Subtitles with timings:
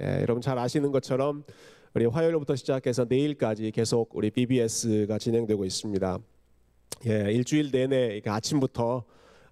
[0.00, 1.42] 예, 여러분 잘 아시는 것처럼
[1.92, 6.18] 우리 화요일부터 시작해서 내일까지 계속 우리 BBS가 진행되고 있습니다.
[7.06, 9.04] 예, 일주일 내내 아침부터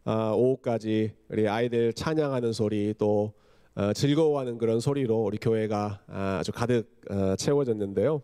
[0.05, 3.33] 어, 오후까지 우리 아이들 찬양하는 소리 또
[3.75, 8.23] 어, 즐거워하는 그런 소리로 우리 교회가 아, 아주 가득 어, 채워졌는데요.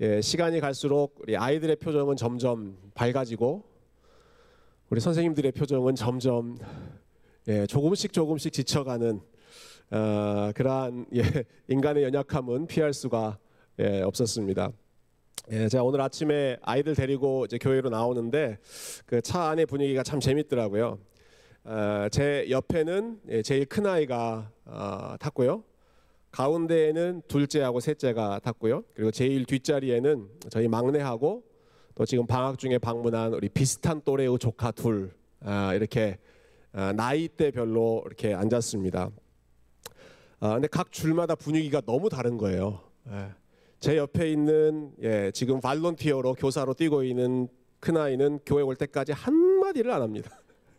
[0.00, 3.62] 예, 시간이 갈수록 우리 아이들의 표정은 점점 밝아지고
[4.88, 6.56] 우리 선생님들의 표정은 점점
[7.46, 9.20] 예, 조금씩 조금씩 지쳐가는
[9.92, 11.22] 어, 그러한 예,
[11.68, 13.38] 인간의 연약함은 피할 수가
[13.78, 14.72] 예, 없었습니다.
[15.50, 18.56] 예, 제가 오늘 아침에 아이들 데리고 이제 교회로 나오는데
[19.04, 20.98] 그 차 안의 분위기가 참 재밌더라고요.
[21.64, 25.62] 어, 제 옆에는 예, 제일 큰 아이가 어, 탔고요.
[26.30, 28.84] 가운데에는 둘째하고 셋째가 탔고요.
[28.94, 31.42] 그리고 제일 뒷자리에는 저희 막내하고
[31.94, 36.16] 또 지금 방학 중에 방문한 우리 비슷한 또래의 조카 둘 아, 이렇게
[36.72, 39.10] 아, 나이대별로 이렇게 앉았습니다.
[40.44, 42.80] 아, 근데 각 줄마다 분위기가 너무 다른 거예요.
[43.08, 43.28] 예.
[43.78, 47.46] 제 옆에 있는 예, 지금 발론티어로 교사로 뛰고 있는
[47.78, 50.36] 큰 아이는 교회 올 때까지 한 마디를 안 합니다.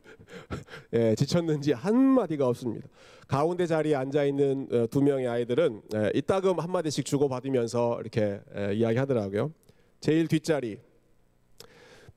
[0.92, 2.90] 예, 지쳤는지 한 마디가 없습니다.
[3.30, 8.42] 가운데 자리에 앉아 있는 어, 두 명의 아이들은 예, 이따금 한 마디씩 주고 받으면서 이렇게
[8.58, 9.54] 예, 이야기하더라고요.
[10.02, 10.78] 제일 뒷자리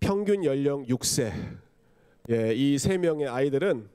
[0.01, 1.33] 평균 연령 6세.
[2.31, 3.89] 예, 이 세 명의 아이들은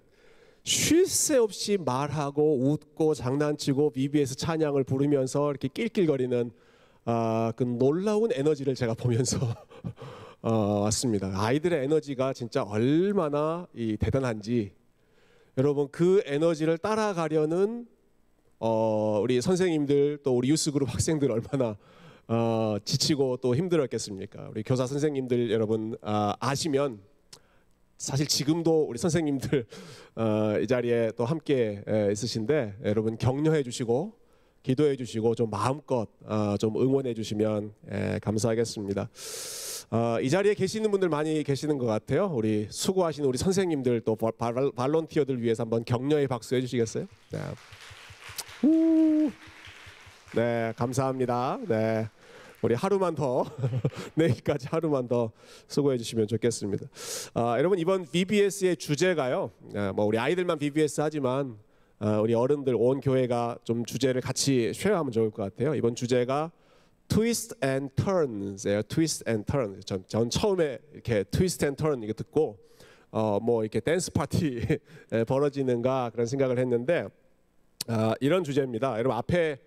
[0.64, 6.52] 쉴 새 없이 말하고 웃고 장난치고 BBS 찬양을 부르면서 이렇게 낄낄거리는
[7.06, 9.40] 아, 그 놀라운 에너지를 제가 보면서
[10.44, 11.32] 어, 왔습니다.
[11.34, 14.72] 아이들의 에너지가 진짜 얼마나 이 대단한지
[15.58, 17.88] 여러분 그 에너지를 따라가려는
[18.60, 21.76] 어, 우리 선생님들 또 우리 유스그룹 학생들 얼마나
[22.28, 24.50] 어, 지치고 또 힘들었겠습니까?
[24.52, 27.00] 우리 교사 선생님들 여러분 아, 아시면
[28.02, 29.64] 사실 지금도 우리 선생님들
[30.16, 34.14] 어, 이 자리에 또 함께 에, 있으신데 여러분 격려해 주시고
[34.64, 39.08] 기도해 주시고 좀 마음껏 어, 좀 응원해 주시면 에, 감사하겠습니다.
[39.92, 42.32] 어, 이 자리에 계시는 분들 많이 계시는 것 같아요.
[42.34, 47.06] 우리 수고하시는 우리 선생님들 또 발, 발, 발론티어들 위해서 한번 격려의 박수 해주시겠어요?
[47.32, 47.40] 네.
[48.64, 49.30] 우.
[50.36, 51.60] 네, 감사합니다.
[51.68, 52.08] 네.
[52.62, 53.44] 우리 하루만 더
[54.14, 55.32] 내일까지 하루만 더
[55.68, 56.86] 수고해 주시면 좋겠습니다.
[57.34, 59.50] 아, 여러분 이번 BBS의 주제가요.
[59.76, 61.58] 아, 뭐 우리 아이들만 BBS 하지만
[61.98, 65.74] 아, 우리 어른들 온 교회가 좀 주제를 같이 쉐어하면 좋을 것 같아요.
[65.74, 66.52] 이번 주제가
[67.08, 68.84] twist and turns예요.
[68.84, 69.82] twist and turn.
[69.84, 72.60] 전, 전 처음에 이렇게 twist and turn 이거 듣고
[73.10, 74.62] 어, 뭐 이렇게 댄스 파티
[75.28, 77.08] 벌어지는가 그런 생각을 했는데
[77.88, 78.94] 아, 이런 주제입니다.
[79.00, 79.58] 여러분 앞에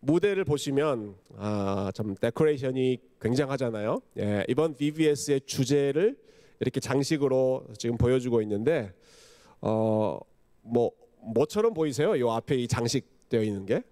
[0.00, 4.00] 무대를 보시면 아, 참 데코레이션이 굉장하잖아요.
[4.18, 6.16] 예, 이번 VBS의 주제를
[6.60, 8.92] 이렇게 장식으로 지금 보여주고 있는데
[9.60, 10.18] 어,
[10.62, 12.14] 뭐 뭐처럼 보이세요?
[12.16, 13.82] 이 앞에 이 장식되어 있는 게?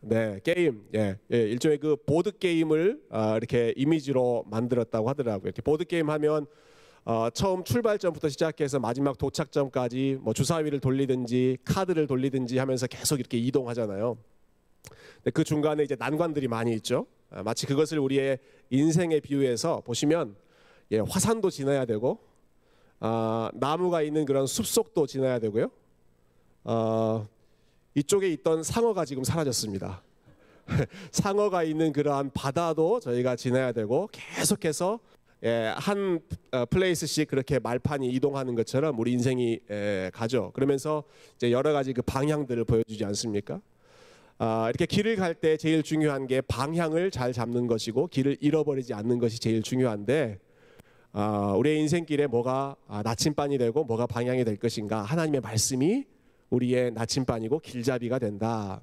[0.00, 0.84] 네, 게임.
[0.94, 5.48] 예, 예 일종의 그 보드 게임을 아, 이렇게 이미지로 만들었다고 하더라고요.
[5.48, 6.46] 이렇게 보드 게임 하면
[7.04, 14.18] 어, 처음 출발점부터 시작해서 마지막 도착점까지 뭐 주사위를 돌리든지 카드를 돌리든지 하면서 계속 이렇게 이동하잖아요.
[15.32, 17.06] 그 중간에 이제 난관들이 많이 있죠.
[17.30, 18.38] 아, 마치 그것을 우리의
[18.70, 20.36] 인생에 비유해서 보시면
[20.90, 22.20] 예, 화산도 지나야 되고
[23.00, 25.70] 아, 나무가 있는 그런 숲속도 지나야 되고요.
[26.64, 27.26] 어,
[27.94, 30.02] 이쪽에 있던 상어가 지금 사라졌습니다.
[31.10, 35.00] 상어가 있는 그러한 바다도 저희가 지나야 되고 계속해서
[35.44, 36.20] 예, 한
[36.52, 40.52] 어, 플레이스씩 그렇게 말판이 이동하는 것처럼 우리 인생이 예, 가죠.
[40.54, 41.02] 그러면서
[41.36, 43.60] 이제 여러 가지 그 방향들을 보여주지 않습니까?
[44.44, 49.20] 아, 이렇게 길을 갈 때 제일 중요한 게 방향을 잘 잡는 것이고 길을 잃어버리지 않는
[49.20, 50.40] 것이 제일 중요한데
[51.12, 56.06] 아, 우리의 인생길에 뭐가 아, 나침반이 되고 뭐가 방향이 될 것인가 하나님의 말씀이
[56.50, 58.82] 우리의 나침반이고 길잡이가 된다.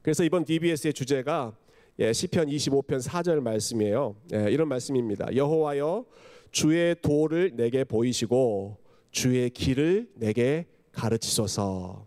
[0.00, 1.54] 그래서 이번 DBS의 주제가
[1.98, 4.16] 예, 시편 25편 4절 말씀이에요.
[4.32, 5.36] 예, 이런 말씀입니다.
[5.36, 6.06] 여호와여
[6.52, 8.78] 주의 도를 내게 보이시고
[9.10, 12.06] 주의 길을 내게 가르치소서.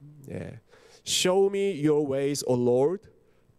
[1.06, 1.10] 예.
[1.10, 3.10] Show me your ways, O Lord.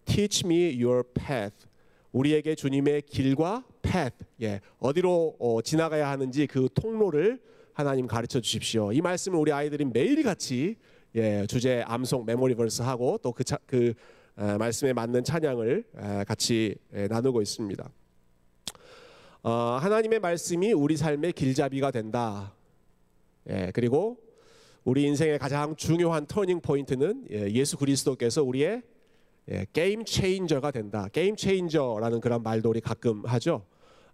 [0.04, 1.66] Teach me your path.
[2.12, 7.40] 우리에게 주님의 길과 path, 예, 어디로 어, 지나가야 하는지 그 통로를
[7.72, 8.92] 하나님 가르쳐 주십시오.
[8.92, 10.76] 이 말씀을 우리 아이들이 매일 같이
[11.14, 13.94] 예, 주제 암송 메모리 벌스 하고 또그 그,
[14.34, 17.90] 그 말씀에 맞는 찬양을 에, 같이 에, 나누고 있습니다.
[19.42, 19.50] 어,
[19.80, 22.54] 하나님의 말씀이 우리 삶의 길잡이가 된다.
[23.48, 24.18] 예, 그리고
[24.84, 28.82] 우리 인생의 가장 중요한 turning point는 예, 예수 그리스도께서 우리의
[29.50, 31.06] 예, game changer가 된다.
[31.12, 33.64] game changer라는 그런 말도 우리 가끔 하죠.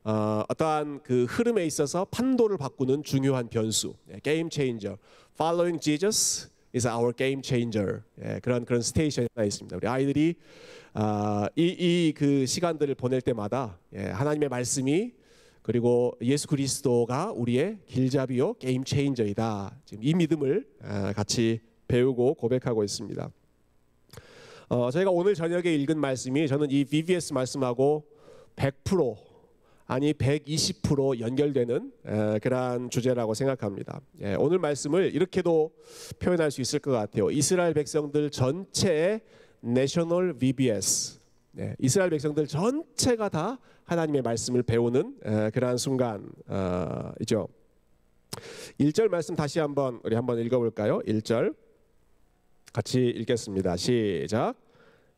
[0.04, 3.94] 어, 어떠한 그 흐름에 있어서 판도를 바꾸는 중요한 변수.
[4.12, 4.98] 예, game changer.
[5.36, 8.02] Following Jesus is our game changer.
[8.22, 9.74] 예, 그런 그런 스테이션이 하나 있습니다.
[9.74, 10.34] 우리 아이들이
[10.92, 15.12] 아, 이이 그 시간들을 보낼 때마다 예, 하나님의 말씀이
[15.68, 19.82] 그리고 예수 그리스도가 우리의 길잡이요 게임 체인저이다.
[19.84, 23.30] 지금 이 믿음을 아, 같이 배우고 고백하고 있습니다.
[24.70, 28.06] 어, 저희가 오늘 저녁에 읽은 말씀이 저는 이 VBS 말씀하고
[28.56, 29.14] 100%
[29.84, 34.00] 아니 120% 연결되는 에, 그러한 주제라고 생각합니다.
[34.22, 35.70] 예, 오늘 말씀을 이렇게도
[36.18, 37.30] 표현할 수 있을 것 같아요.
[37.30, 39.20] 이스라엘 백성들 전체의
[39.60, 41.17] 내셔널 VBS.
[41.58, 47.48] 예, 이스라엘 백성들 전체가 다 하나님의 말씀을 배우는 에, 그러한 순간이죠.
[48.78, 51.00] 1절 말씀 다시 한번 우리 한번 읽어볼까요?
[51.00, 51.54] 1절
[52.72, 53.76] 같이 읽겠습니다.
[53.76, 54.54] 시작.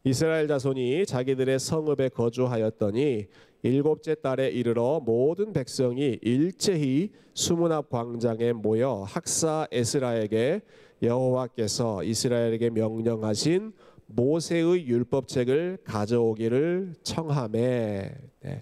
[0.04, 3.26] 이스라엘 자손이 자기들의 성읍에 거주하였더니
[3.62, 10.62] 일곱째 달에 이르러 모든 백성이 일제히 수문 앞 광장에 모여 학사 에스라에게
[11.02, 13.72] 여호와께서 이스라엘에게 명령하신
[14.12, 18.60] 모세의 율법책을 가져오기를 청함에 네.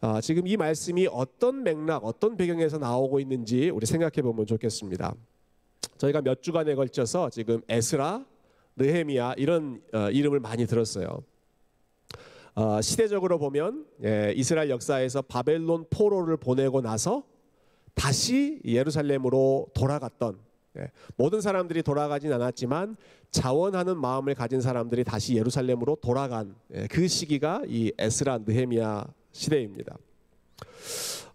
[0.00, 5.14] 아, 지금 이 말씀이 어떤 맥락, 어떤 배경에서 나오고 있는지 우리 생각해 보면 좋겠습니다.
[5.96, 8.24] 저희가 몇 주간에 걸쳐서 지금 에스라,
[8.76, 11.22] 느헤미야 이런 어, 이름을 많이 들었어요.
[12.54, 17.24] 어, 시대적으로 보면 예, 이스라엘 역사에서 바벨론 포로를 보내고 나서
[17.94, 20.47] 다시 예루살렘으로 돌아갔던 예,
[21.16, 22.96] 모든 사람들이 돌아가진 않았지만
[23.30, 29.96] 자원하는 마음을 가진 사람들이 다시 예루살렘으로 돌아간 예, 그 시기가 이 에스라 느헤미야 시대입니다.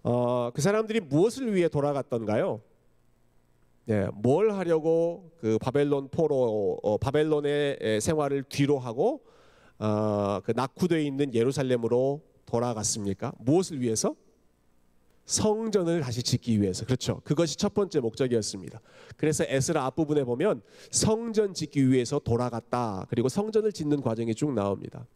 [0.03, 2.61] 어, 그 사람들이 무엇을 위해 돌아갔던가요?
[3.89, 9.21] 예, 뭘 하려고 그 바벨론 포로 어, 바벨론의 생활을 뒤로 하고
[9.79, 13.33] 어, 그 낙후되어 있는 예루살렘으로 돌아갔습니까?
[13.39, 14.15] 무엇을 위해서?
[15.25, 17.21] 성전을 다시 짓기 위해서 그렇죠.
[17.23, 18.81] 그것이 첫 번째 목적이었습니다.
[19.15, 20.61] 그래서 에스라 앞부분에 보면
[20.91, 23.05] 성전 짓기 위해서 돌아갔다.
[23.09, 25.07] 그리고 성전을 짓는 과정이 쭉 나옵니다.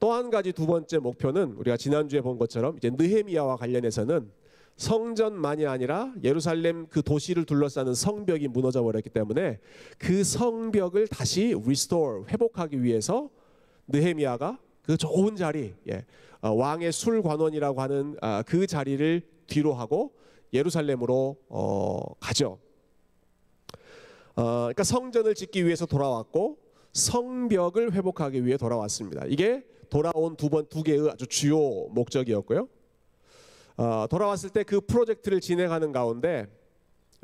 [0.00, 4.30] 또 한 가지 두 번째 목표는 우리가 지난주에 본 것처럼 이제 느헤미야와 관련해서는
[4.76, 9.58] 성전만이 아니라 예루살렘 그 도시를 둘러싸는 성벽이 무너져 버렸기 때문에
[9.98, 13.28] 그 성벽을 다시 restore 회복하기 위해서
[13.88, 20.12] 느헤미야가 그 좋은 자리 예, 어, 왕의 술 관원이라고 하는 아, 그 자리를 뒤로 하고
[20.52, 22.58] 예루살렘으로 어, 가죠.
[24.36, 26.58] 어, 그러니까 성전을 짓기 위해서 돌아왔고
[26.92, 29.24] 성벽을 회복하기 위해 돌아왔습니다.
[29.26, 31.58] 이게 돌아온 두 번 두 개의 아주 주요
[31.90, 32.68] 목적이었고요.
[33.76, 36.46] 어, 돌아왔을 때 그 프로젝트를 진행하는 가운데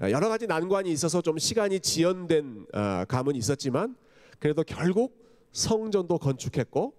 [0.03, 3.97] 어, 여러 가지 난관이 있어서 좀 시간이 지연된 어, 감은 있었지만
[4.41, 5.17] 그래도 결국
[5.53, 6.95] 성전도 건축했고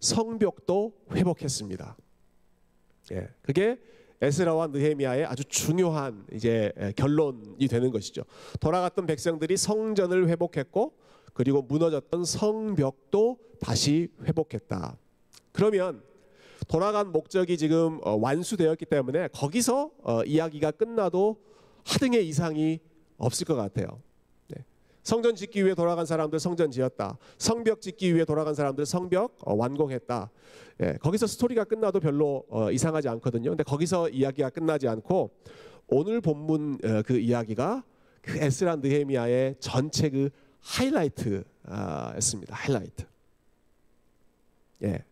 [0.00, 1.96] 성벽도 회복했습니다.
[3.12, 3.78] 예, 그게
[4.20, 8.22] 에스라와 느헤미야의 아주 중요한 이제 결론이 되는 것이죠.
[8.60, 10.94] 돌아갔던 백성들이 성전을 회복했고
[11.34, 14.98] 그리고 무너졌던 성벽도 다시 회복했다.
[15.52, 16.02] 그러면
[16.66, 21.40] 돌아간 목적이 지금 어, 완수되었기 때문에 거기서 어, 이야기가 끝나도
[21.84, 22.80] 하등의 이상이
[23.16, 24.00] 없을 것 같아요.
[25.08, 25.10] 네.
[25.10, 27.16] 성전 짓기 위해 돌아간 사람들 성전 지었다.
[27.38, 30.30] 성벽 짓기 위해 돌아간 사람들 성벽 어, 완공했다.
[30.80, 33.50] 예, 거기서 스토리가 끝나도 별로 이상하지 않거든요.
[33.50, 35.30] 근데 거기서 이야기가 끝나지 않고
[35.88, 37.82] 오늘 본문 그 이야기가
[38.20, 40.28] 그 에스라 느헤미야의 전체 그
[40.60, 42.54] 하이라이트였습니다.
[42.54, 43.06] 하이라이트.
[44.84, 45.04] 예.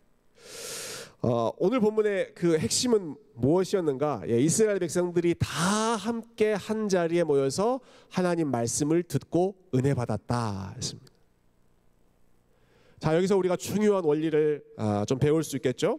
[1.22, 4.22] 어, 오늘 본문의 그 핵심은 무엇이었는가?
[4.28, 5.48] 예, 이스라엘 백성들이 다
[5.96, 11.12] 함께 한 자리에 모여서 하나님 말씀을 듣고 은혜 받았다 했습니다.
[12.98, 15.98] 자 여기서 우리가 중요한 원리를 아, 좀 배울 수 있겠죠?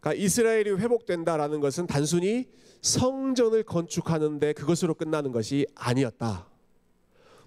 [0.00, 2.48] 그러니까 이스라엘이 회복된다라는 것은 단순히
[2.82, 6.46] 성전을 건축하는데 그것으로 끝나는 것이 아니었다.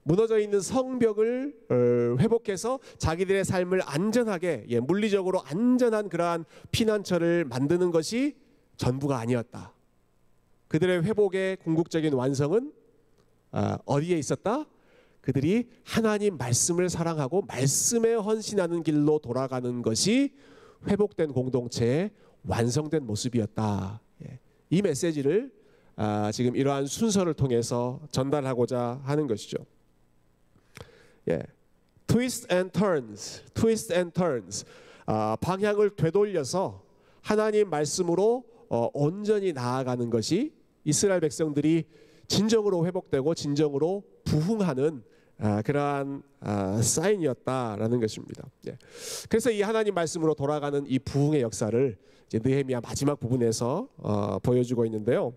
[0.04, 1.76] 무너져 있는 성벽을 어,
[2.20, 8.36] 회복해서 자기들의 삶을 안전하게 예, 물리적으로 안전한 그러한 피난처를 만드는 것이
[8.78, 9.74] 전부가 아니었다.
[10.68, 12.74] 그들의 회복의 궁극적인 완성은
[13.52, 14.66] 아, 어디에 있었다?
[15.20, 20.34] 그들이 하나님 말씀을 사랑하고 말씀에 헌신하는 길로 돌아가는 것이
[20.88, 22.12] 회복된 공동체의
[22.48, 24.02] 완성된 모습이었다.
[24.26, 24.40] 예,
[24.72, 25.52] 이 메시지를
[25.96, 29.58] 아, 지금 이러한 순서를 통해서 전달하고자 하는 것이죠.
[31.30, 31.44] 예.
[32.08, 34.66] twist and turns, twist and turns.
[35.06, 36.84] 아, 방향을 되돌려서
[37.22, 41.86] 하나님 말씀으로 어, 온전히 나아가는 것이 이스라엘 백성들이
[42.28, 45.04] 진정으로 회복되고 진정으로 부흥하는
[45.40, 48.48] 아, 그러한 아, 사인이었다라는 것입니다.
[48.68, 48.78] 예.
[49.28, 51.98] 그래서 이 하나님 말씀으로 돌아가는 이 부흥의 역사를
[52.28, 55.34] 이제 느헤미야 마지막 부분에서 어, 보여주고 있는데요.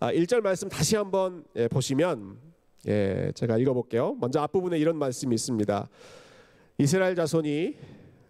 [0.00, 2.49] 아, 1절 말씀 다시 한번 예, 보시면
[2.88, 4.16] 예, 제가 읽어볼게요.
[4.20, 5.88] 먼저 앞부분에 이런 말씀이 있습니다.
[6.78, 7.76] 이스라엘 자손이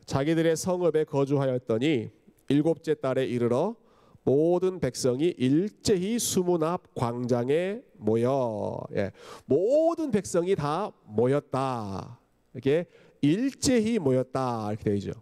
[0.06, 2.10] 자기들의 성읍에 거주하였더니
[2.48, 3.76] 일곱째 달에 이르러
[4.24, 9.12] 모든 백성이 일제히 수문 앞 광장에 모여 예,
[9.46, 12.18] 모든 백성이 다 모였다
[12.52, 12.86] 이렇게
[13.20, 15.12] 일제히 모였다 이렇게 되죠.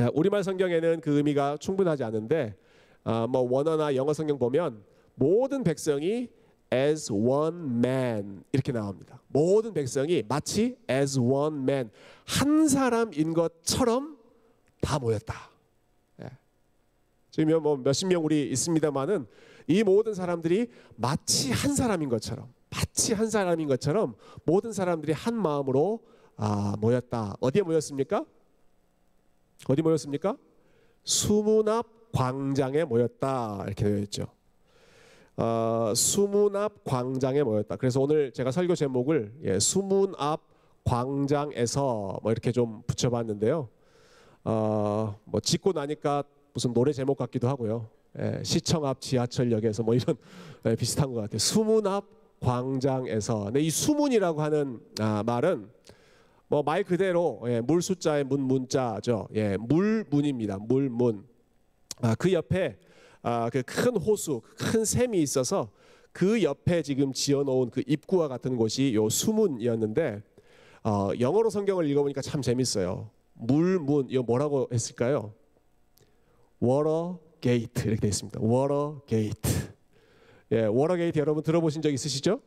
[0.00, 2.56] 예, 우리말 성경에는 그 의미가 충분하지 않은데
[3.04, 4.82] 어, 뭐 원어나 영어 성경 보면
[5.14, 6.30] 모든 백성이
[6.72, 9.20] as one man 이렇게 나옵니다.
[9.28, 11.90] 모든 백성이 마치 as one man
[12.26, 14.18] 한 사람인 것처럼
[14.80, 15.50] 다 모였다.
[16.22, 16.30] 예.
[17.30, 19.26] 지금 뭐 몇십 명 우리 있습니다만은
[19.66, 26.00] 이 모든 사람들이 마치 한 사람인 것처럼 마치 한 사람인 것처럼 모든 사람들이 한 마음으로
[26.36, 27.36] 아, 모였다.
[27.40, 28.24] 어디에 모였습니까?
[29.68, 30.36] 어디 모였습니까?
[31.04, 34.26] 수문 앞 광장에 모였다 이렇게 되어 있죠.
[35.36, 37.76] 어, 수문 앞 광장에 모였다.
[37.76, 40.42] 그래서 오늘 제가 설교 제목을 예, 수문 앞
[40.84, 43.68] 광장에서 뭐 이렇게 좀 붙여봤는데요.
[44.44, 46.22] 어, 뭐 짓고 나니까
[46.52, 47.88] 무슨 노래 제목 같기도 하고요.
[48.18, 50.16] 예, 시청 앞 지하철역에서 뭐 이런
[50.66, 51.38] 예, 비슷한 것 같아요.
[51.38, 52.04] 수문 앞
[52.40, 53.44] 광장에서.
[53.44, 55.68] 근데 이 수문이라고 하는 아, 말은
[56.46, 59.26] 뭐 말 그대로 예, 물 숫자의 문 문자죠.
[59.34, 60.58] 예, 물 문입니다.
[60.58, 61.24] 물 문.
[62.02, 62.76] 아, 그 옆에
[63.24, 65.70] 아, 그 큰 호수, 큰 샘이 있어서
[66.12, 70.22] 그 옆에 지금 지어놓은 그 입구와 같은 곳이 요 수문이었는데
[70.84, 73.10] 어, 영어로 성경을 읽어보니까 참 재밌어요.
[73.32, 75.32] 물문 이거 뭐라고 했을까요?
[76.60, 78.40] Water Gate 이렇게 되어 있습니다.
[78.42, 79.50] Water Gate.
[80.52, 82.40] 예, Watergate 여러분 들어보신 적 있으시죠?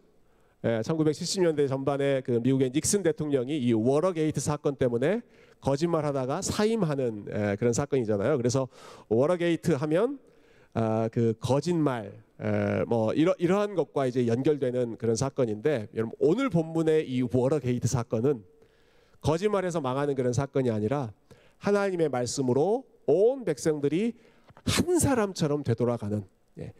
[0.64, 5.22] 예, 1970년대 전반에 그 미국의 닉슨 대통령이 이 Watergate 사건 때문에
[5.60, 8.38] 거짓말하다가 사임하는 예, 그런 사건이잖아요.
[8.38, 8.68] 그래서
[9.10, 10.20] Watergate 하면
[10.74, 17.10] 아, 그 거짓말 에, 뭐 이러, 이러한 것과 이제 연결되는 그런 사건인데 여러분 오늘 본문의
[17.10, 18.44] 이 Water Gate 사건은
[19.22, 21.12] 거짓말에서 망하는 그런 사건이 아니라
[21.58, 24.14] 하나님의 말씀으로 온 백성들이
[24.66, 26.24] 한 사람처럼 되돌아가는
[26.60, 26.74] 예,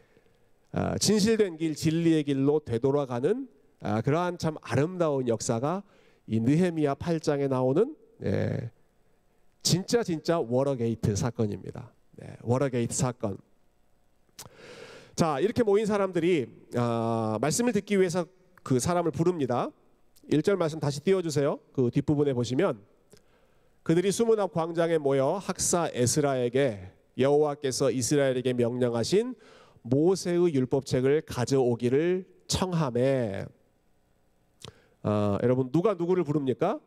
[0.72, 3.48] 아, 진실된 길 진리의 길로 되돌아가는
[3.80, 5.82] 아, 그러한 참 아름다운 역사가
[6.26, 8.70] 이 느헤미야 8장에 나오는 예,
[9.62, 11.92] 진짜 진짜 Water Gate 사건입니다.
[12.12, 13.38] 네, Water Gate 사건.
[15.18, 16.46] 자 이렇게 모인 사람들이
[16.76, 18.24] 아, 말씀을 듣기 위해서
[18.62, 19.68] 그 사람을 부릅니다.
[20.30, 21.58] 1절 말씀 다시 띄워주세요.
[21.72, 22.78] 그 뒷부분에 보시면
[23.82, 29.34] 그들이 수문 앞 광장에 모여 학사 에스라에게 여호와께서 이스라엘에게 명령하신
[29.82, 33.44] 모세의 율법책을 가져오기를 청함에
[35.02, 36.78] 아, 여러분 누가 누구를 부릅니까?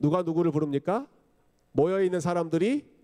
[0.00, 1.06] 누가 누구를 부릅니까?
[1.70, 2.95] 모여 있는 사람들이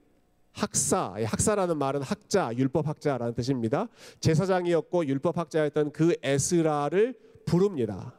[0.52, 3.88] 학사, 학사라는 말은 학자, 율법 학자라는 뜻입니다.
[4.20, 8.14] 제사장이었고 율법 학자였던 그 에스라를 부릅니다.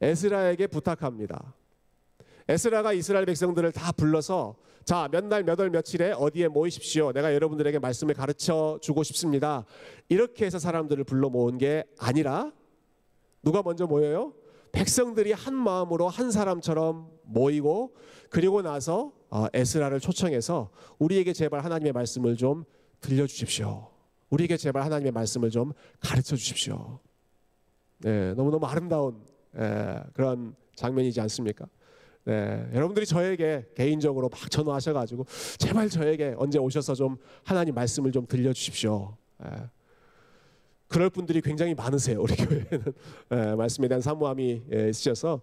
[0.00, 1.54] 에스라에게 부탁합니다.
[2.48, 7.12] 에스라가 이스라엘 백성들을 다 불러서 자, 몇 날, 몇 월, 며칠에 어디에 모이십시오.
[7.12, 9.64] 내가 여러분들에게 말씀을 가르쳐 주고 싶습니다.
[10.08, 12.50] 이렇게 해서 사람들을 불러 모은 게 아니라
[13.42, 14.34] 누가 먼저 모여요?
[14.72, 17.94] 백성들이 한 마음으로 한 사람처럼 모이고
[18.30, 19.19] 그리고 나서 어,
[19.52, 22.64] 에스라를 초청해서 우리에게 제발 하나님의 말씀을 좀
[23.00, 23.88] 들려주십시오.
[24.30, 27.00] 우리에게 제발 하나님의 말씀을 좀 가르쳐 주십시오.
[27.98, 29.22] 네, 너무너무 아름다운
[29.56, 31.66] 예, 그런 장면이지 않습니까?
[32.24, 35.26] 네, 여러분들이 저에게 개인적으로 막 전화하셔가지고
[35.58, 39.16] 제발 저에게 언제 오셔서 좀 하나님 말씀을 좀 들려주십시오.
[39.44, 39.70] 예.
[40.90, 42.92] 그럴 분들이 굉장히 많으세요 우리 교회는
[43.32, 45.40] 예, 말씀에 대한 사모함이 예, 있으셔서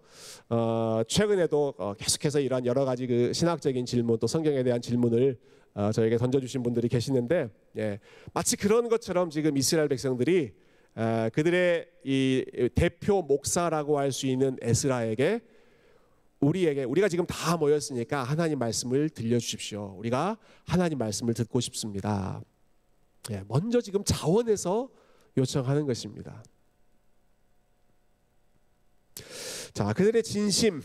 [0.49, 5.39] 어, 최근에도 어, 계속해서 이러한 여러 가지 그 신학적인 질문 또 성경에 대한 질문을
[5.73, 7.99] 어, 저에게 던져주신 분들이 계시는데 예,
[8.33, 10.51] 마치 그런 것처럼 지금 이스라엘 백성들이
[10.97, 15.39] 에, 그들의 이 대표 목사라고 할 수 있는 에스라에게
[16.41, 19.95] 우리에게 우리가 지금 다 모였으니까 하나님 말씀을 들려주십시오.
[19.97, 22.41] 우리가 하나님 말씀을 듣고 싶습니다.
[23.31, 24.89] 예, 먼저 지금 자원해서
[25.37, 26.43] 요청하는 것입니다.
[29.73, 30.81] 자, 그들의 진심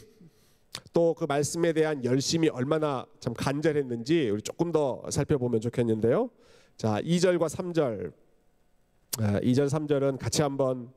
[0.93, 6.31] 또 그 말씀에 대한 열심이 얼마나 참 간절했는지 우리 조금 더 살펴보면 좋겠는데요.
[6.77, 8.13] 자, 2절과 3절.
[9.13, 10.91] 2절 3절은 같이 한번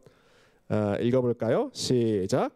[0.69, 1.69] 어, 읽어볼까요?
[1.73, 2.51] 시작.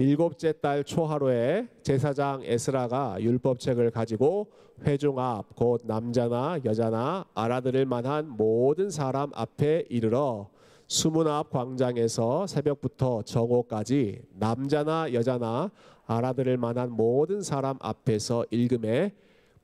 [0.00, 4.50] 일곱째 달 초하루에 제사장 에스라가 율법책을 가지고
[4.82, 10.48] 회중 앞 곧 남자나 여자나 알아들을 만한 모든 사람 앞에 이르러
[10.86, 15.70] 수문 앞 광장에서 새벽부터 정오까지 남자나 여자나
[16.06, 19.14] 알아들을 만한 모든 사람 앞에서 읽음에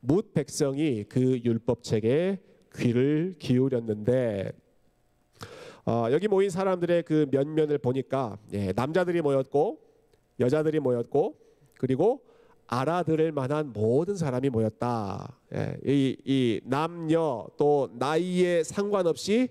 [0.00, 2.42] 묻 백성이 그 율법책에
[2.74, 4.52] 귀를 기울였는데
[5.86, 9.85] 어, 여기 모인 사람들의 그 면면을 보니까 예, 남자들이 모였고
[10.40, 11.36] 여자들이 모였고
[11.78, 12.22] 그리고
[12.66, 15.38] 알아들을 만한 모든 사람이 모였다.
[15.54, 19.48] 예, 이, 이 남녀 또 나이에 상관없이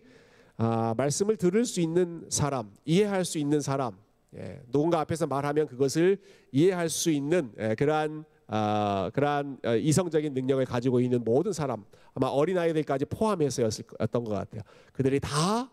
[0.57, 3.97] 아, 말씀을 들을 수 있는 사람, 이해할 수 있는 사람,
[4.35, 6.17] 예, 누군가 앞에서 말하면 그것을
[6.51, 12.27] 이해할 수 있는 예, 그러한 아, 그러한 어, 이성적인 능력을 가지고 있는 모든 사람, 아마
[12.27, 14.61] 어린 아이들까지 포함해서였던 것 같아요.
[14.93, 15.71] 그들이 다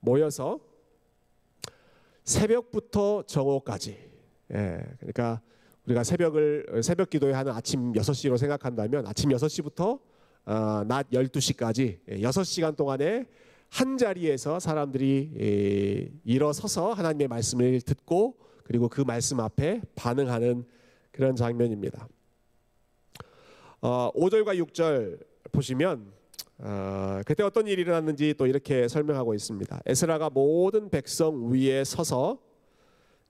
[0.00, 0.60] 모여서
[2.24, 4.07] 새벽부터 정오까지,
[4.54, 5.40] 예, 그러니까
[5.86, 10.00] 우리가 새벽을 새벽 기도에 하는 아침 6시로 생각한다면 아침 6시부터
[10.46, 13.26] 어, 낮 12시까지 6시간 동안에
[13.70, 20.64] 한 자리에서 사람들이 에, 일어서서 하나님의 말씀을 듣고 그리고 그 말씀 앞에 반응하는
[21.10, 22.08] 그런 장면입니다.
[23.80, 25.18] 어, 5절과 6절
[25.52, 26.12] 보시면
[26.58, 29.80] 어, 그때 어떤 일이 일어났는지 또 이렇게 설명하고 있습니다.
[29.86, 32.38] 에스라가 모든 백성 위에 서서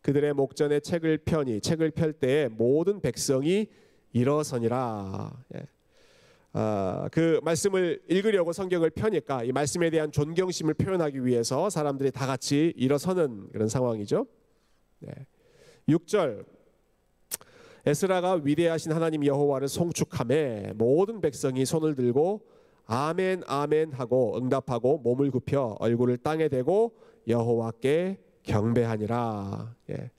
[0.09, 3.67] 그들의 목전에 책을 펴니 책을 펼 때에 모든 백성이
[4.15, 5.45] 일어서니라.
[5.55, 5.67] 예.
[6.55, 12.73] 아, 그 말씀을 읽으려고 성경을 펴니까 이 말씀에 대한 존경심을 표현하기 위해서 사람들이 다 같이
[12.75, 14.25] 일어서는 그런 상황이죠.
[15.01, 15.13] 네.
[15.91, 16.47] 6절
[17.85, 22.47] 에스라가 위대하신 하나님 여호와를 송축함에 모든 백성이 손을 들고
[22.87, 26.97] 아멘 아멘 하고 응답하고 몸을 굽혀 얼굴을 땅에 대고
[27.27, 29.75] 여호와께 경배하니라.
[29.91, 30.11] 예.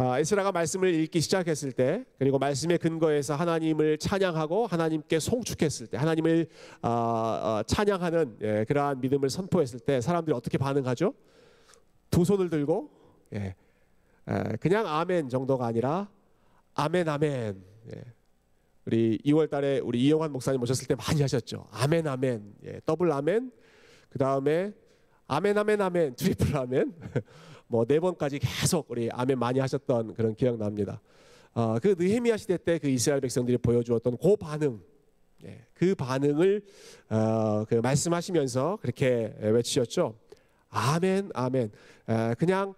[0.00, 6.46] 아, 에스라가 말씀을 읽기 시작했을 때 그리고 말씀의 근거에서 하나님을 찬양하고 하나님께 송축했을 때 하나님을
[6.82, 11.14] 아, 아, 찬양하는 예, 그러한 믿음을 선포했을 때 사람들이 어떻게 반응하죠?
[12.10, 12.90] 두 손을 들고
[13.34, 13.56] 예,
[14.28, 16.08] 에, 그냥 아멘 정도가 아니라
[16.74, 18.04] 아멘 아멘 예.
[18.86, 23.50] 우리 2월달에 우리 이영환 목사님 오셨을 때 많이 하셨죠 아멘 아멘 예, 더블 아멘
[24.08, 24.72] 그 다음에
[25.26, 26.94] 아멘 아멘 아멘 triple 아멘
[27.68, 31.00] 뭐 네 번까지 계속 우리 아멘 많이 하셨던 그런 기억 납니다.
[31.54, 34.80] 어, 그 느헤미야 시대 때 그 이스라엘 백성들이 보여주었던 그 반응,
[35.44, 36.62] 예, 그 반응을
[37.10, 40.18] 어, 그 말씀하시면서 그렇게 외치셨죠.
[40.70, 41.70] 아멘, 아멘.
[42.08, 42.74] 에, 그냥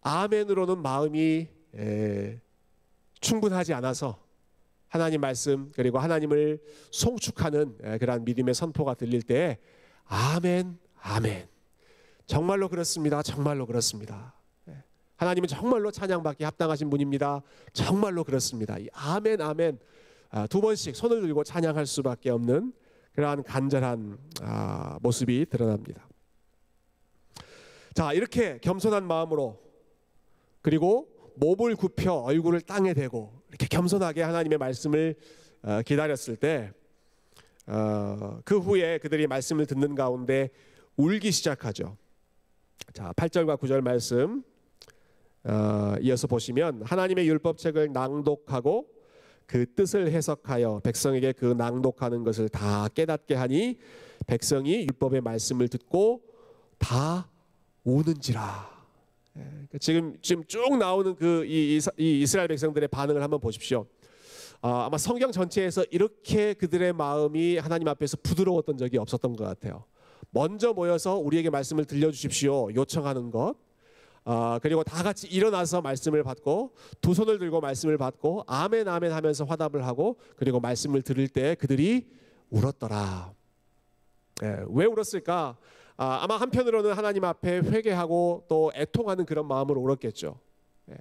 [0.00, 2.40] 아멘으로는 마음이 에,
[3.20, 4.20] 충분하지 않아서
[4.88, 6.58] 하나님 말씀 그리고 하나님을
[6.90, 9.58] 송축하는 에, 그러한 믿음의 선포가 들릴 때
[10.06, 11.51] 아멘, 아멘.
[12.32, 13.20] 정말로 그렇습니다.
[13.20, 14.32] 정말로 그렇습니다.
[14.66, 14.82] 예.
[15.16, 17.42] 하나님은 정말로 찬양받기 합당하신 분입니다.
[17.74, 18.78] 정말로 그렇습니다.
[18.94, 19.78] 아멘 아멘
[20.30, 22.72] 아, 두 번씩 손을 들고 찬양할 수밖에 없는
[23.12, 26.08] 그러한 간절한 아, 모습이 드러납니다.
[27.92, 29.60] 자 이렇게 겸손한 마음으로
[30.62, 35.16] 그리고 몸을 굽혀 얼굴을 땅에 대고 이렇게 겸손하게 하나님의 말씀을
[35.64, 36.72] 어, 기다렸을 때그
[37.66, 40.48] 어, 후에 그들이 말씀을 듣는 가운데
[40.96, 41.98] 울기 시작하죠.
[42.92, 44.42] 자, 8절과 9절 말씀
[45.44, 48.86] 어, 이어서 보시면 하나님의 율법책을 낭독하고
[49.46, 53.78] 그 뜻을 해석하여 백성에게 그 낭독하는 것을 다 깨닫게 하니
[54.26, 56.22] 백성이 율법의 말씀을 듣고
[56.78, 57.30] 다
[57.84, 58.70] 우는지라.
[59.38, 63.86] 예, 그 지금 지금 쭉 나오는 그이 이 이스라엘 백성들의 반응을 한번 보십시오.
[64.60, 69.84] 아, 아마 성경 전체에서 이렇게 그들의 마음이 하나님 앞에서 부드러웠던 적이 없었던 것 같아요.
[70.30, 73.54] 먼저 모여서 우리에게 말씀을 들려주십시오 요청하는 것
[74.24, 79.44] 아, 그리고 다 같이 일어나서 말씀을 받고 두 손을 들고 말씀을 받고 아멘 아멘 하면서
[79.44, 82.08] 화답을 하고 그리고 말씀을 들을 때 그들이
[82.50, 83.32] 울었더라.
[84.44, 85.56] 예, 왜 울었을까?
[85.96, 90.38] 아, 아마 한편으로는 하나님 앞에 회개하고 또 애통하는 그런 마음으로 울었겠죠.
[90.90, 90.96] 예.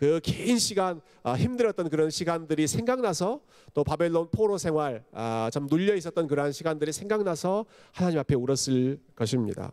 [0.00, 3.42] 그 긴 시간 아, 힘들었던 그런 시간들이 생각나서
[3.74, 9.70] 또 바벨론 포로 생활 아, 참 눌려 있었던 그러한 시간들이 생각나서 하나님 앞에 울었을 것입니다.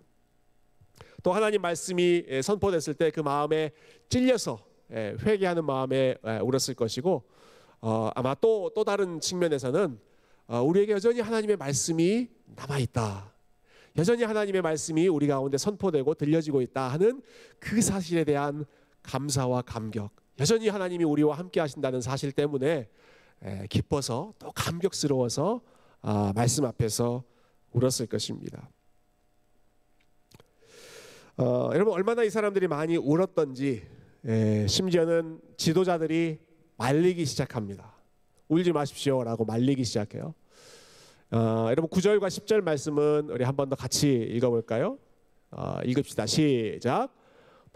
[1.23, 3.71] 또 하나님 말씀이 예, 선포됐을 때 그 마음에
[4.09, 4.59] 찔려서
[4.91, 7.23] 예, 회개하는 마음에 예, 울었을 것이고
[7.79, 9.97] 어, 아마 또또 다른 측면에서는
[10.47, 13.33] 어, 우리에게 여전히 하나님의 말씀이 남아 있다.
[13.97, 17.21] 여전히 하나님의 말씀이 우리 가운데 선포되고 들려지고 있다 하는
[17.59, 18.65] 그 사실에 대한
[19.07, 20.11] 감사와 감격.
[20.39, 22.89] 여전히 하나님이 우리와 함께 하신다는 사실 때문에
[23.69, 25.61] 기뻐서 또 감격스러워서
[26.01, 27.23] 아, 말씀 앞에서
[27.71, 28.69] 울었을 것입니다.
[31.37, 33.87] 어, 여러분 얼마나 이 사람들이 많이 울었던지
[34.67, 36.39] 심지어는 지도자들이
[36.77, 37.95] 말리기 시작합니다.
[38.49, 40.33] 울지 마십시오라고 말리기 시작해요.
[41.31, 44.97] 어, 여러분 9절과 10절 말씀은 우리 한 번 더 같이 읽어볼까요?
[45.51, 46.25] 어, 읽읍시다.
[46.25, 47.09] 시작.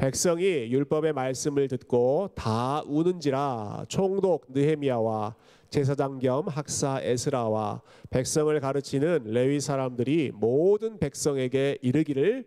[0.01, 5.35] 백성이 율법의 말씀을 듣고 다 우는지라 총독 느헤미야와
[5.69, 12.45] 제사장 겸 학사 에스라와 백성을 가르치는 레위 사람들이 모든 백성에게 이르기를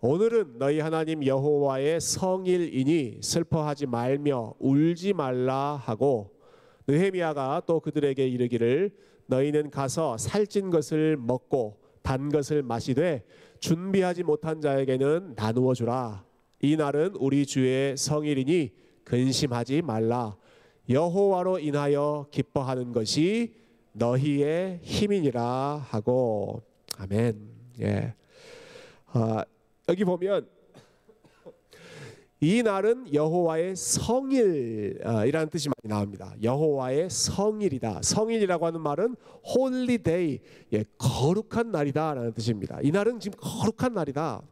[0.00, 6.30] 오늘은 너희 하나님 여호와의 성일이니 슬퍼하지 말며 울지 말라 하고
[6.86, 8.92] 느헤미야가 또 그들에게 이르기를
[9.26, 13.26] 너희는 가서 살찐 것을 먹고 단 것을 마시되
[13.60, 16.24] 준비하지 못한 자에게는 나누어 주라
[16.64, 18.72] 이 날은 우리 주의 성일이니
[19.04, 20.34] 근심하지 말라
[20.88, 23.54] 여호와로 인하여 기뻐하는 것이
[23.92, 26.62] 너희의 힘이니라 하고
[26.96, 27.36] 아멘.
[27.80, 28.14] 예.
[29.08, 29.44] 아,
[29.90, 30.48] 여기 보면
[32.40, 36.34] 이 날은 여호와의 성일이라는 뜻이 많이 나옵니다.
[36.42, 38.00] 여호와의 성일이다.
[38.02, 39.16] 성일이라고 하는 말은
[40.02, 40.40] day,
[40.72, 42.78] 예, 거룩한 날이다라는 뜻입니다.
[42.82, 44.42] 이 날은 지금 거룩한 날이다.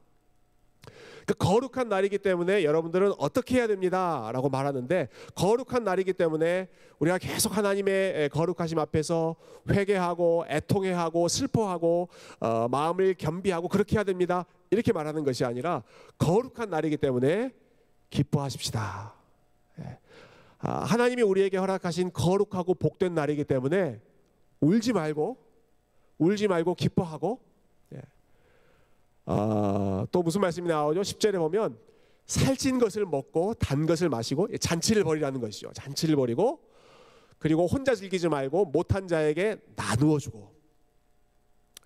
[1.26, 7.56] 그 거룩한 날이기 때문에 여러분들은 어떻게 해야 됩니다 라고 말하는데 거룩한 날이기 때문에 우리가 계속
[7.56, 9.36] 하나님의 거룩하심 앞에서
[9.68, 12.08] 회개하고 애통해하고 슬퍼하고
[12.40, 14.46] 어, 마음을 겸비하고 그렇게 해야 됩니다.
[14.70, 15.82] 이렇게 말하는 것이 아니라
[16.18, 17.52] 거룩한 날이기 때문에
[18.10, 19.14] 기뻐하십시다.
[19.80, 19.98] 예.
[20.58, 24.00] 아, 하나님이 우리에게 허락하신 거룩하고 복된 날이기 때문에
[24.60, 25.36] 울지 말고
[26.18, 27.40] 울지 말고 기뻐하고
[29.24, 31.00] 아, 또 무슨 말씀이 나오죠?
[31.02, 31.78] 10절에 보면
[32.26, 35.70] 살찐 것을 먹고 단 것을 마시고 잔치를 벌이라는 것이죠.
[35.74, 36.60] 잔치를 벌이고
[37.38, 40.52] 그리고 혼자 즐기지 말고 못한 자에게 나누어 주고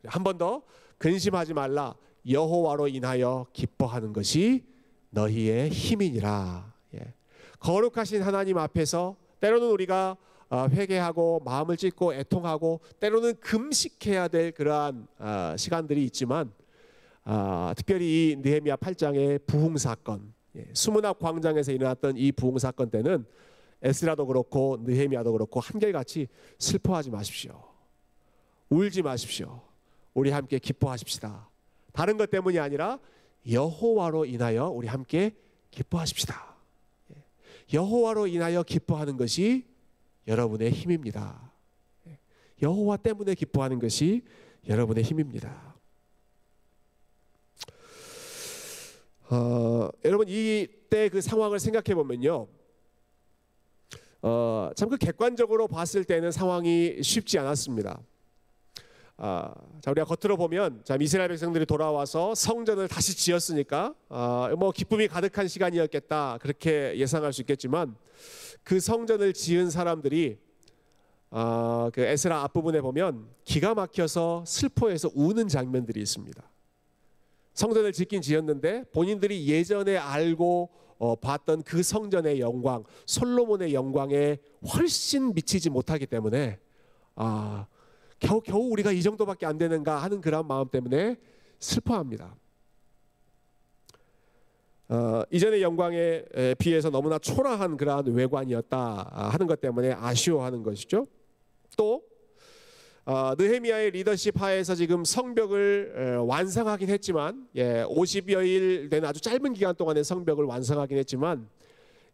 [0.04, 0.62] 한 번 더
[0.98, 1.94] 근심하지 말라
[2.28, 4.64] 여호와로 인하여 기뻐하는 것이
[5.10, 6.74] 너희의 힘이니라.
[6.94, 7.14] 예.
[7.60, 10.16] 거룩하신 하나님 앞에서 때로는 우리가
[10.48, 16.52] 어, 회개하고 마음을 찢고 애통하고 때로는 금식해야 될 그러한 어, 시간들이 있지만
[17.28, 23.26] 아, 특별히 이 느헤미야 8장의 부흥 사건, 예, 수문학 광장에서 일어났던 이 부흥 사건 때는
[23.82, 26.28] 에스라도 그렇고 느헤미야도 그렇고 한결같이
[26.60, 27.60] 슬퍼하지 마십시오.
[28.70, 29.60] 울지 마십시오.
[30.14, 31.48] 우리 함께 기뻐하십시다.
[31.92, 33.00] 다른 것 때문이 아니라
[33.50, 35.34] 여호와로 인하여 우리 함께
[35.72, 36.54] 기뻐하십시다.
[37.12, 37.24] 예,
[37.74, 39.66] 여호와로 인하여 기뻐하는 것이
[40.28, 41.52] 여러분의 힘입니다.
[42.06, 42.18] 예,
[42.62, 44.22] 여호와 때문에 기뻐하는 것이
[44.68, 45.75] 여러분의 힘입니다.
[49.28, 52.46] 어, 여러분 이때 그 상황을 생각해 보면요.
[54.22, 58.00] 어, 참 그 객관적으로 봤을 때는 상황이 쉽지 않았습니다.
[59.18, 65.08] 아, 자 우리가 겉으로 보면 자 이스라엘 백성들이 돌아와서 성전을 다시 지었으니까 아, 뭐 기쁨이
[65.08, 67.96] 가득한 시간이었겠다 그렇게 예상할 수 있겠지만
[68.62, 70.38] 그 성전을 지은 사람들이
[71.30, 76.42] 아, 그 에스라 앞부분에 보면 기가 막혀서 슬퍼해서 우는 장면들이 있습니다.
[77.56, 84.38] 성전을 짓긴 지었는데 본인들이 예전에 알고 어, 봤던 그 성전의 영광, 솔로몬의 영광에
[84.74, 86.58] 훨씬 미치지 못하기 때문에
[87.16, 87.66] 아
[88.18, 91.16] 겨우 겨우 우리가 이 정도밖에 안 되는가 하는 그런 마음 때문에
[91.58, 92.36] 슬퍼합니다.
[94.88, 96.24] 어, 이전의 영광에
[96.58, 101.06] 비해서 너무나 초라한 그러한 외관이었다 하는 것 때문에 아쉬워하는 것이죠.
[101.76, 102.02] 또
[103.08, 110.02] 어, 느헤미야의 리더십 하에서 지금 성벽을 완성하긴 했지만 예, 50여일 된 아주 짧은 기간 동안에
[110.02, 111.48] 성벽을 완성하긴 했지만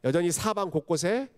[0.05, 1.31] 여전히 사방 곳곳에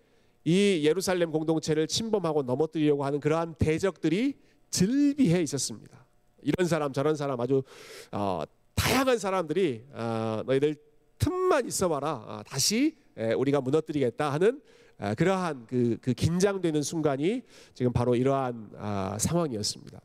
[0.43, 4.35] 이 예루살렘 공동체를 침범하고 넘어뜨리려고 하는 그러한 대적들이
[4.71, 6.05] 즐비해 있었습니다.
[6.43, 7.63] 이런 사람 저런 사람 아주
[8.11, 8.43] 어,
[8.75, 10.75] 다양한 사람들이 어, 너희들
[11.21, 12.97] 틈만 있어봐라 어, 다시
[13.37, 14.84] 우리가 무너뜨리겠다 하는 아,
[15.17, 17.43] 그러한 그, 그, 긴장되는 순간이
[17.75, 20.01] 지금 바로 이러한 아, 상황이었습니다.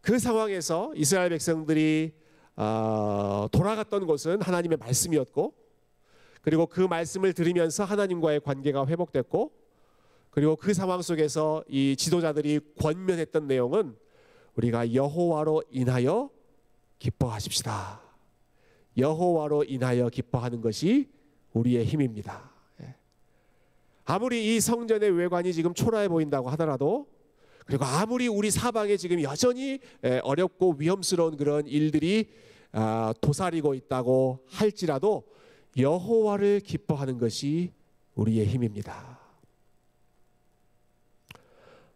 [0.00, 2.12] 그 상황에서 이스라엘 백성들이
[2.56, 5.54] 아, 돌아갔던 곳은 하나님의 말씀이었고,
[6.42, 9.52] 그리고 그 말씀을 들으면서 하나님과의 관계가 회복됐고,
[10.30, 13.96] 그리고 그 상황 속에서 이 지도자들이 권면했던 내용은
[14.54, 16.30] 우리가 여호와로 인하여
[16.98, 18.00] 기뻐하십시다.
[18.96, 21.08] 여호와로 인하여 기뻐하는 것이
[21.52, 22.49] 우리의 힘입니다.
[24.12, 27.06] 아무리 이 성전의 외관이 지금 초라해 보인다고 하더라도
[27.64, 29.78] 그리고 아무리 우리 사방에 지금 여전히
[30.24, 32.28] 어렵고 위험스러운 그런 일들이
[32.72, 35.22] 아, 도사리고 있다고 할지라도
[35.78, 37.70] 여호와를 기뻐하는 것이
[38.16, 39.20] 우리의 힘입니다.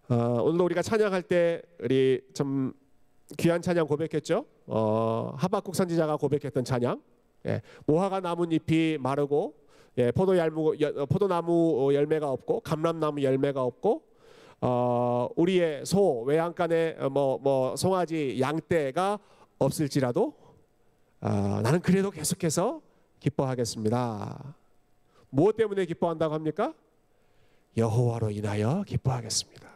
[0.09, 2.73] 어, 오늘도 우리가 찬양할 때 우리 좀
[3.39, 4.47] 귀한 찬양 고백했죠.
[4.67, 7.03] 어, 하박국 선지자가 고백했던 찬양.
[7.47, 9.64] 예, 모화가 나뭇잎이 마르고
[9.99, 14.03] 예, 포도 얄무, 어, 포도나무 열매가 없고 감람나무 열매가 없고
[14.61, 19.19] 어, 우리의 소 외양간에 뭐뭐 뭐 송아지 양떼가
[19.59, 20.35] 없을지라도
[21.21, 22.83] 아, 나는 그래도 계속해서
[23.21, 24.57] 기뻐하겠습니다.
[25.31, 26.75] 무엇 때문에 기뻐한다고 합니까?
[27.77, 29.69] 여호와로 인하여 기뻐하겠습니다.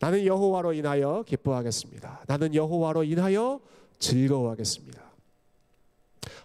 [0.00, 2.24] 나는 여호와로 인하여 기뻐하겠습니다.
[2.26, 3.60] 나는 여호와로 인하여
[3.98, 5.02] 즐거워하겠습니다.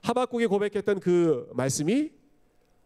[0.02, 2.12] 하박국이 고백했던 그 말씀이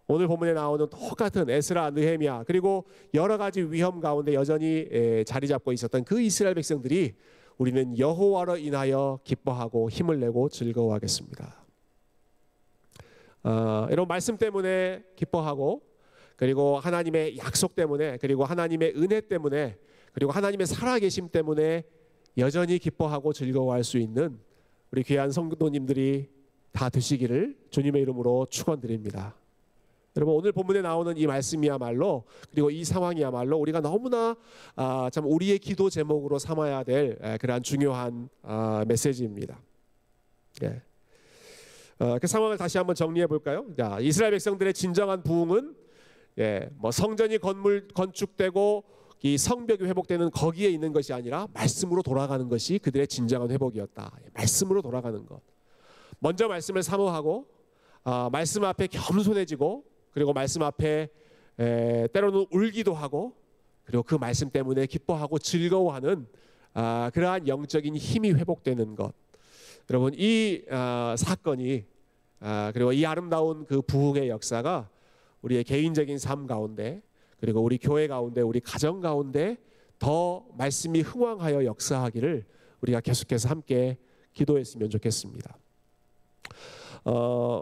[0.09, 4.87] 오늘 본문에 나오는 똑같은 에스라, 느헤미야 그리고 여러 가지 위험 가운데 여전히
[5.25, 7.15] 자리 잡고 있었던 그 이스라엘 백성들이
[7.57, 11.65] 우리는 여호와로 인하여 기뻐하고 힘을 내고 즐거워하겠습니다.
[13.43, 15.81] 어, 이런 말씀 때문에 기뻐하고
[16.35, 19.77] 그리고 하나님의 약속 때문에 그리고 하나님의 은혜 때문에
[20.13, 21.83] 그리고 하나님의 살아계심 때문에
[22.37, 24.39] 여전히 기뻐하고 즐거워할 수 있는
[24.91, 26.29] 우리 귀한 성도님들이
[26.71, 29.35] 다 되시기를 주님의 이름으로 축원드립니다.
[30.17, 34.35] 여러분 오늘 본문에 나오는 이 말씀이야말로 그리고 이 상황이야말로 우리가 너무나
[34.75, 39.61] 아, 참 우리의 기도 제목으로 삼아야 될 에, 그러한 중요한 아, 메시지입니다.
[40.63, 40.81] 예.
[41.99, 43.67] 어, 그 상황을 다시 한번 정리해 볼까요?
[43.77, 45.75] 자, 이스라엘 백성들의 진정한 부흥은
[46.39, 48.85] 예, 뭐 성전이 건물 건축되고
[49.21, 54.11] 이 성벽이 회복되는 거기에 있는 것이 아니라 말씀으로 돌아가는 것이 그들의 진정한 회복이었다.
[54.23, 55.41] 예, 말씀으로 돌아가는 것.
[56.17, 57.45] 먼저 말씀을 사모하고
[58.03, 61.09] 아, 말씀 앞에 겸손해지고 그리고 말씀 앞에
[61.59, 63.35] 에, 때로는 울기도 하고
[63.83, 66.25] 그리고 그 말씀 때문에 기뻐하고 즐거워하는
[66.73, 69.13] 아, 그러한 영적인 힘이 회복되는 것.
[69.91, 71.85] 여러분 이 아, 사건이
[72.39, 74.89] 아, 그리고 이 아름다운 그 부흥의 역사가
[75.43, 77.03] 우리의 개인적인 삶 가운데
[77.39, 79.57] 그리고 우리 교회 가운데 우리 가정 가운데
[79.99, 82.43] 더 말씀이 흥왕하여 역사하기를
[82.81, 83.99] 우리가 계속해서 함께
[84.33, 85.55] 기도했으면 좋겠습니다.
[87.05, 87.61] 어,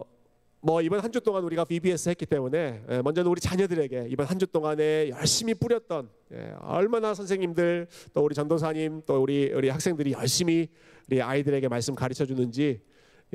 [0.65, 4.39] 뭐 이번 한 주 동안 우리가 VBS 했기 때문에 예, 먼저는 우리 자녀들에게 이번 한
[4.39, 10.67] 주 동안에 열심히 뿌렸던 예, 얼마나 선생님들 또 우리 전도사님 또 우리 우리 학생들이 열심히
[11.08, 12.82] 우리 아이들에게 말씀 가르쳐 주는지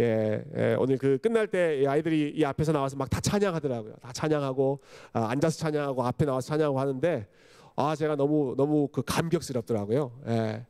[0.01, 3.95] 예, 예, 오늘 그 끝날 때 아이들이 이 앞에서 나와서 막 다 찬양하더라고요.
[4.03, 4.81] 다 찬양하고
[5.13, 7.29] 아, 앉아서 찬양하고 앞에 나와서 찬양하고 하는데
[7.77, 10.11] 아 제가 너무 너무 그 감격스럽더라고요.
[10.27, 10.67] 예,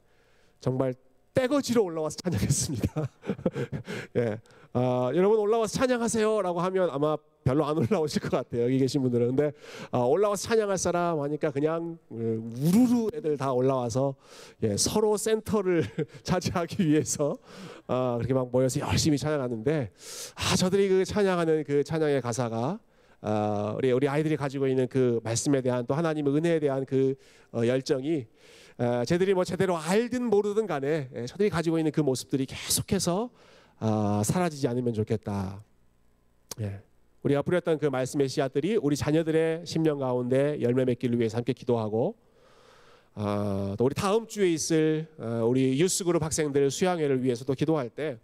[0.60, 0.94] 정말
[1.34, 3.08] 떼거지로 올라와서 찬양했습니다.
[4.16, 4.38] 예.
[4.72, 8.64] 아, 여러분 올라와서 찬양하세요라고 하면 아마 별로 안 올라오실 것 같아요.
[8.64, 9.28] 여기 계신 분들은.
[9.28, 9.52] 근데
[9.90, 14.14] 아, 올라와서 찬양할 사람 하니까 그냥 음, 우르르 애들 다 올라와서
[14.62, 15.84] 예, 서로 센터를
[16.22, 17.38] 차지하기 위해서
[17.86, 19.90] 아, 그렇게 막 모여서 열심히 찬양하는데
[20.34, 22.78] 아, 저들이 그 찬양하는 그 찬양의 가사가
[23.22, 27.14] 아, 우리 우리 아이들이 가지고 있는 그 말씀에 대한 또 하나님의 은혜에 대한 그
[27.52, 28.26] 어, 열정이
[28.78, 33.30] 에, 쟤들이 뭐 제대로 알든 모르든 간에 에, 저들이 가지고 있는 그 모습들이 계속해서
[33.78, 35.64] 아, 사라지지 않으면 좋겠다.
[36.60, 36.80] 예.
[37.22, 42.16] 우리가 뿌렸던 그 말씀의 씨앗들이 우리 자녀들의 심령 가운데 열매 맺기를 위해서 함께 기도하고
[43.14, 48.18] 아, 또 우리 다음 주에 있을 어, 우리 유스그룹 학생들 수양회를 위해서도 기도할 때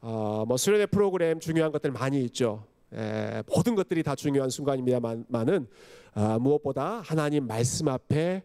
[0.00, 2.64] 어, 뭐 수련회 프로그램 중요한 것들 많이 있죠.
[2.92, 5.66] 에, 모든 것들이 다 중요한 순간입니다만은
[6.14, 8.42] 아, 무엇보다 하나님 말씀 앞에 에,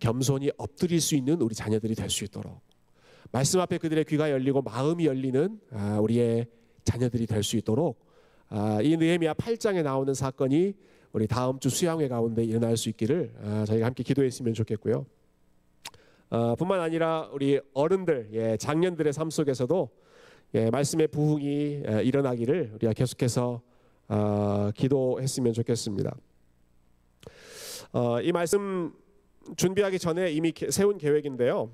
[0.00, 2.60] 겸손히 엎드릴 수 있는 우리 자녀들이 될 수 있도록
[3.30, 6.46] 말씀 앞에 그들의 귀가 열리고 마음이 열리는 아, 우리의
[6.84, 7.98] 자녀들이 될 수 있도록
[8.48, 10.74] 아, 이 느헤미야 8장에 나오는 사건이
[11.12, 15.06] 우리 다음 주 수양회 가운데 일어날 수 있기를 아, 저희가 함께 기도했으면 좋겠고요.
[16.58, 19.90] 뿐만 아니라 우리 어른들, 예, 장년들의 삶 속에서도
[20.54, 23.60] 예, 말씀의 부흥이 일어나기를 우리가 계속해서
[24.74, 26.16] 기도했으면 좋겠습니다.
[27.92, 28.94] 어, 이 말씀
[29.56, 31.70] 준비하기 전에 이미 세운 계획인데요.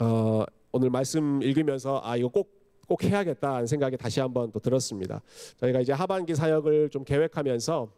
[0.00, 5.22] 어, 오늘 말씀 읽으면서 아 이거 꼭 꼭 해야겠다는 생각이 다시 한번 또 들었습니다.
[5.56, 7.88] 저희가 이제 하반기 사역을 좀 계획하면서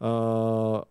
[0.00, 0.82] 어,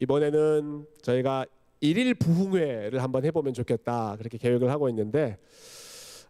[0.00, 1.46] 이번에는 저희가
[1.80, 5.38] 일일 부흥회를 한번 해보면 좋겠다 그렇게 계획을 하고 있는데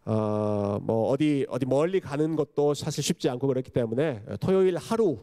[0.04, 5.18] 어, 뭐 어디 어디 멀리 가는 것도 사실 쉽지 않고 그렇기 때문에 토요일 하루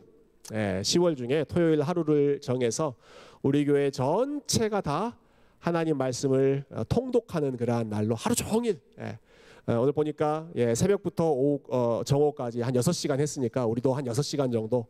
[0.53, 2.95] 예, 10월 중에 토요일 하루를 정해서
[3.41, 5.17] 우리 교회 전체가 다
[5.60, 9.17] 하나님 말씀을 어, 통독하는 그러한 날로 하루 종일 예.
[9.65, 14.88] 어, 오늘 보니까 예, 새벽부터 오후 어, 정오까지 한 6시간 했으니까 우리도 한 6시간 정도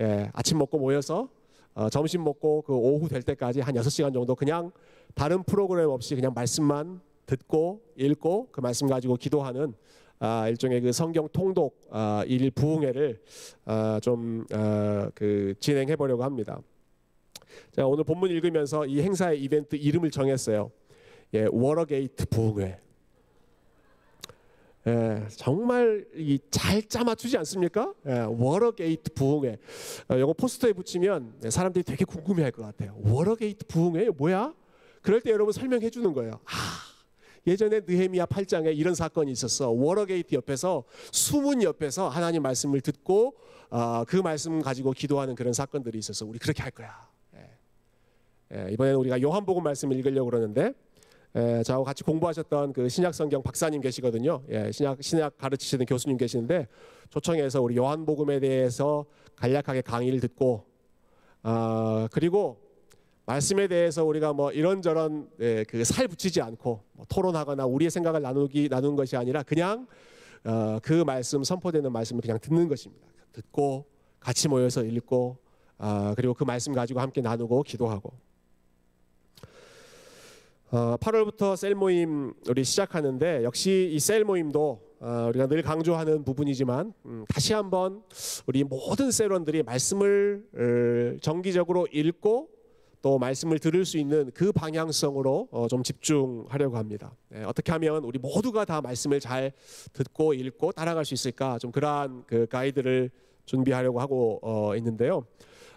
[0.00, 1.28] 예, 아침 먹고 모여서
[1.74, 4.70] 어, 점심 먹고 그 오후 될 때까지 한 6시간 정도 그냥
[5.14, 9.74] 다른 프로그램 없이 그냥 말씀만 듣고 읽고 그 말씀 가지고 기도하는
[10.18, 13.20] 아, 일종의 그 성경 통독 아, 일 부흥회를
[13.66, 15.10] 아, 좀그 아,
[15.58, 16.60] 진행해 보려고 합니다.
[17.72, 20.70] 제가 오늘 본문 읽으면서 이 행사의 이벤트 이름을 정했어요.
[21.34, 22.78] 예, Water Gate 부흥회.
[24.88, 26.04] 예, 정말
[26.50, 27.94] 잘 짜맞추지 않습니까?
[28.06, 29.58] 예, Water Gate 부흥회.
[30.08, 32.96] 어, 이거 포스터에 붙이면 사람들이 되게 궁금해할 것 같아요.
[33.04, 34.54] Water Gate 부흥회 뭐야?
[35.00, 36.40] 그럴 때 여러분 설명해 주는 거예요.
[36.44, 36.92] 아,
[37.46, 39.70] 예전에 느헤미야 8장에 이런 사건이 있었어.
[39.70, 43.34] Water Gate 옆에서 수문 옆에서 하나님 말씀을 듣고
[43.70, 47.11] 어, 그 말씀 가지고 기도하는 그런 사건들이 있어서 우리 그렇게 할 거야.
[48.54, 50.72] 예, 이번에는 우리가 요한복음 말씀을 읽으려고 그러는데
[51.36, 54.42] 예, 저하고 같이 공부하셨던 그 신약 성경 박사님 계시거든요.
[54.50, 56.68] 예, 신약 신약 가르치시는 교수님 계시는데
[57.10, 60.64] 초청해서 우리 요한복음에 대해서 간략하게 강의를 듣고
[61.42, 62.58] 아 그리고
[63.24, 68.96] 말씀에 대해서 우리가 뭐 이런저런 예, 그살 붙이지 않고 뭐 토론하거나 우리의 생각을 나누기 나눈
[68.96, 69.86] 것이 아니라 그냥
[70.44, 73.06] 어, 그 말씀 선포되는 말씀을 그냥 듣는 것입니다.
[73.32, 73.86] 듣고
[74.20, 75.38] 같이 모여서 읽고
[75.78, 78.12] 아, 그리고 그 말씀 가지고 함께 나누고 기도하고
[80.74, 86.94] 어, 8월부터 셀 모임 우리 시작하는데 역시 이 셀 모임도 어, 우리가 늘 강조하는 부분이지만
[87.04, 88.02] 음, 다시 한번
[88.46, 92.48] 우리 모든 셀원들이 말씀을 어, 정기적으로 읽고
[93.02, 97.14] 또 말씀을 들을 수 있는 그 방향성으로 어, 좀 집중하려고 합니다.
[97.28, 99.52] 네, 어떻게 하면 우리 모두가 다 말씀을 잘
[99.92, 103.10] 듣고 읽고 따라갈 수 있을까 좀 그러한 그 가이드를
[103.44, 105.26] 준비하려고 하고 어, 있는데요.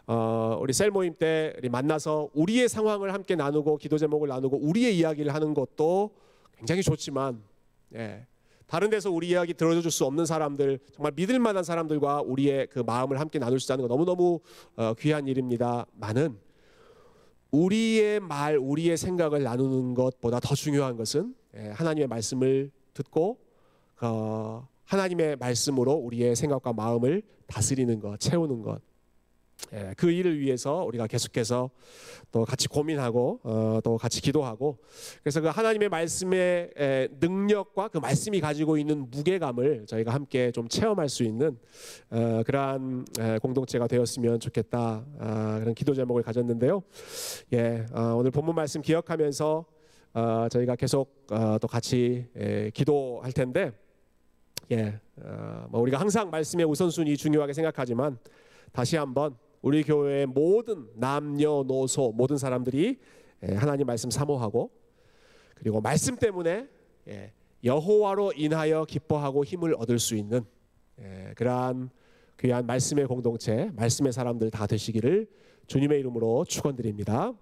[0.08, 4.98] 어, 우리 셀 모임 때 우리 만나서 우리의 상황을 함께 나누고 기도 제목을 나누고 우리의
[4.98, 6.12] 이야기를 하는 것도
[6.58, 7.42] 굉장히 좋지만
[7.96, 8.28] 예,
[8.68, 13.20] 다른 데서 우리 이야기 들어줄 수 없는 사람들 정말 믿을 만한 사람들과 우리의 그 마음을
[13.20, 14.40] 함께 나눌 수 있다는 거 너무너무
[14.76, 15.86] 어, 귀한 일입니다.
[15.94, 16.38] 많은
[17.52, 23.40] 우리의 말, 우리의 생각을 나누는 것보다 더 중요한 것은 예, 하나님의 말씀을 듣고
[24.02, 28.82] 어, 하나님의 말씀으로 우리의 생각과 마음을 다스리는 것, 채우는 것.
[29.74, 31.70] 예, 그 일을 위해서 우리가 계속해서
[32.32, 34.78] 또 같이 고민하고 어, 또 같이 기도하고
[35.24, 41.10] 그래서 그 하나님의 말씀의 에, 능력과 그 말씀이 가지고 있는 무게감을 저희가 함께 좀 체험할
[41.10, 41.58] 수 있는
[42.10, 46.84] 어, 그러한 에, 공동체가 되었으면 좋겠다 아, 그런 기도 제목을 가졌는데요.
[47.54, 49.66] 예, 어, 오늘 본문 말씀 기억하면서
[50.14, 53.72] 어, 저희가 계속 어, 또 같이 에, 기도할 텐데
[54.72, 58.18] 예, 어, 뭐 우리가 항상 말씀의 우선순위 중요하게 생각하지만
[58.72, 59.36] 다시 한번
[59.66, 63.00] 우리 교회의 모든 남녀노소 모든 사람들이
[63.42, 64.70] 예, 하나님 말씀 사모하고
[65.56, 66.68] 그리고 말씀 때문에
[67.08, 70.46] 예, 여호와로 인하여 기뻐하고 힘을 얻을 수 있는
[71.00, 71.90] 예, 그러한
[72.40, 75.28] 귀한 말씀의 공동체, 말씀의 사람들 다 되시기를
[75.66, 77.34] 주님의 이름으로 축원드립니다.